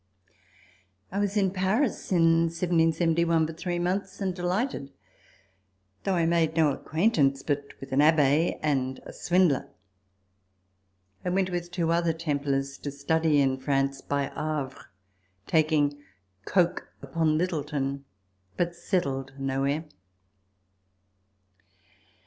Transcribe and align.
I 1.11 1.19
was 1.19 1.37
at 1.37 1.53
Paris 1.53 2.11
in 2.11 2.45
1771 2.49 3.45
for 3.45 3.53
three 3.53 3.77
months 3.77 4.19
and 4.19 4.33
delighted 4.33 4.91
though 6.05 6.15
I 6.15 6.25
made 6.25 6.55
no 6.55 6.71
acquaintance 6.71 7.43
but 7.43 7.75
with 7.79 7.91
an 7.91 8.01
Abb, 8.01 8.19
and 8.63 8.99
a 9.05 9.13
Swindler. 9.13 9.69
I 11.23 11.29
went 11.29 11.51
with 11.51 11.69
two 11.69 11.91
other 11.91 12.13
Templars 12.13 12.79
to 12.79 12.89
study 12.89 13.39
in 13.39 13.59
France, 13.59 14.01
by 14.01 14.23
Havre, 14.29 14.89
taking 15.45 16.01
Coke 16.45 16.87
upon 17.03 17.37
Littleton 17.37 18.03
but 18.57 18.73
settled 18.73 19.33
nowhere. 19.39 19.83